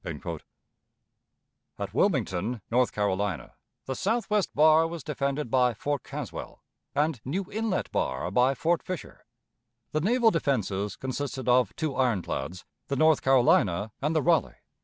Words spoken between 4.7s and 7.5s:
was defended by Fort Caswell, and New